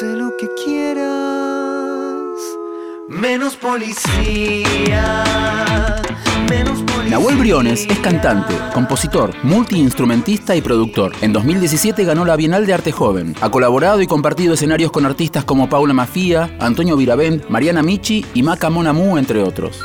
[0.00, 1.04] sé lo que quieras,
[3.06, 5.14] menos policía,
[6.48, 7.10] menos policía.
[7.10, 11.12] Nahuel Briones es cantante, compositor, multiinstrumentista y productor.
[11.20, 13.34] En 2017 ganó la Bienal de Arte Joven.
[13.42, 18.42] Ha colaborado y compartido escenarios con artistas como Paula Mafía, Antonio Viravent, Mariana Michi y
[18.42, 19.82] Maca Monamu, entre otros.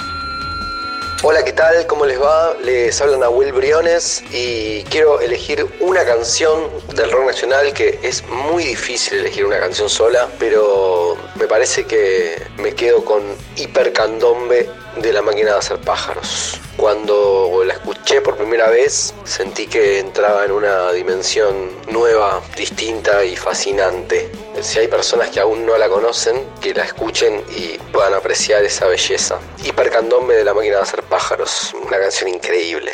[1.28, 1.88] Hola, ¿qué tal?
[1.88, 2.54] ¿Cómo les va?
[2.62, 8.64] Les habla Nahuel Briones y quiero elegir una canción del rock nacional que es muy
[8.64, 13.24] difícil elegir una canción sola, pero me parece que me quedo con
[13.56, 16.62] Hipercandombe de la máquina de hacer pájaros.
[16.78, 23.36] Cuando la escuché por primera vez sentí que entraba en una dimensión nueva, distinta y
[23.36, 24.30] fascinante.
[24.62, 28.88] Si hay personas que aún no la conocen, que la escuchen y puedan apreciar esa
[28.88, 29.40] belleza.
[29.64, 32.94] Hipercandombe de la máquina de hacer pájaros, una canción increíble.